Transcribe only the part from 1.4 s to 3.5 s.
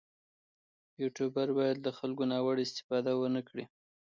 باید له خلکو ناوړه استفاده ونه